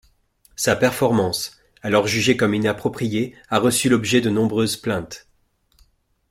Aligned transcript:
Sa 0.55 0.75
performance, 0.75 1.61
alors 1.83 2.07
jugée 2.07 2.35
comme 2.35 2.55
inappropriée 2.55 3.35
a 3.49 3.59
reçu 3.59 3.87
l'objet 3.87 4.19
de 4.19 4.31
nombreuses 4.31 4.75
plaintes. 4.75 5.27